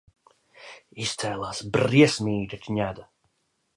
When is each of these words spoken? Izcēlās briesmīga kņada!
Izcēlās 1.03 1.61
briesmīga 1.75 2.61
kņada! 2.65 3.07